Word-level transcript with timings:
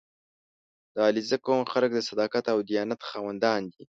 •د 0.93 0.97
علیزي 1.07 1.37
قوم 1.45 1.61
خلک 1.73 1.89
د 1.93 1.99
صداقت 2.09 2.45
او 2.53 2.57
دیانت 2.69 2.99
خاوندان 3.09 3.61
دي. 3.73 3.83